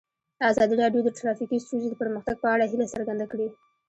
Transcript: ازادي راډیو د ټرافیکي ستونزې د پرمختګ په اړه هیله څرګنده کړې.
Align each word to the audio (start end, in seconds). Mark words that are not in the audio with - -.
ازادي 0.51 0.75
راډیو 0.81 1.01
د 1.05 1.09
ټرافیکي 1.19 1.57
ستونزې 1.65 1.87
د 1.89 1.95
پرمختګ 2.01 2.35
په 2.43 2.47
اړه 2.53 2.65
هیله 2.71 2.85
څرګنده 2.93 3.25
کړې. 3.31 3.47